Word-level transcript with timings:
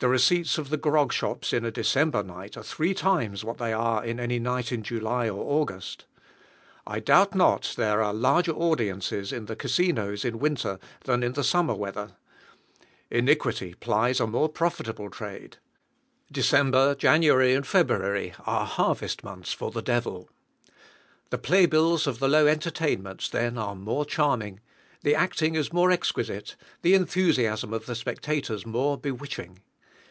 The 0.00 0.08
receipts 0.10 0.58
of 0.58 0.68
the 0.68 0.76
grog 0.76 1.14
shops 1.14 1.50
in 1.50 1.64
a 1.64 1.70
December 1.70 2.22
night 2.22 2.58
are 2.58 2.62
three 2.62 2.92
times 2.92 3.42
what 3.42 3.56
they 3.56 3.72
are 3.72 4.04
in 4.04 4.20
any 4.20 4.38
night 4.38 4.70
in 4.70 4.82
July 4.82 5.30
or 5.30 5.42
August. 5.60 6.04
I 6.86 7.00
doubt 7.00 7.34
not 7.34 7.72
there 7.78 8.02
are 8.02 8.12
larger 8.12 8.52
audiences 8.52 9.32
in 9.32 9.46
the 9.46 9.56
casinos 9.56 10.22
in 10.22 10.38
winter 10.38 10.78
than 11.04 11.22
in 11.22 11.32
the 11.32 11.42
summer 11.42 11.72
weather. 11.74 12.10
Iniquity 13.10 13.72
plies 13.72 14.20
a 14.20 14.26
more 14.26 14.50
profitable 14.50 15.08
trade. 15.08 15.56
December, 16.30 16.94
January, 16.94 17.54
and 17.54 17.66
February 17.66 18.34
are 18.44 18.66
harvest 18.66 19.24
months 19.24 19.54
for 19.54 19.70
the 19.70 19.80
devil. 19.80 20.28
The 21.30 21.38
play 21.38 21.64
bills 21.64 22.06
of 22.06 22.18
the 22.18 22.28
low 22.28 22.46
entertainments 22.46 23.30
then 23.30 23.56
are 23.56 23.74
more 23.74 24.04
charming, 24.04 24.60
the 25.00 25.14
acting 25.14 25.54
is 25.54 25.72
more 25.72 25.90
exquisite, 25.90 26.56
the 26.82 26.92
enthusiasm 26.92 27.72
of 27.72 27.86
the 27.86 27.94
spectators 27.94 28.66
more 28.66 28.98
bewitching. 28.98 29.60